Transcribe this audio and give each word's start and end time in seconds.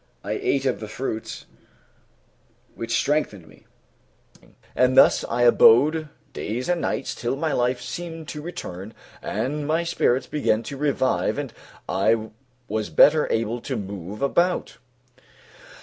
I 0.23 0.31
ate 0.31 0.65
of 0.65 0.79
the 0.79 0.87
fruits, 0.87 1.45
which 2.73 2.91
strengthened 2.97 3.47
me; 3.47 3.67
and 4.75 4.97
thus 4.97 5.23
I 5.29 5.43
abode 5.43 6.09
days 6.33 6.67
and 6.67 6.81
nights, 6.81 7.13
till 7.13 7.35
my 7.35 7.53
life 7.53 7.79
seemed 7.81 8.27
to 8.29 8.41
return 8.41 8.95
and 9.21 9.67
my 9.67 9.83
spirits 9.83 10.25
began 10.25 10.63
to 10.63 10.75
revive 10.75 11.37
and 11.37 11.53
I 11.87 12.31
was 12.67 12.89
better 12.89 13.31
able 13.31 13.61
to 13.61 13.77
move 13.77 14.23
about. 14.23 14.79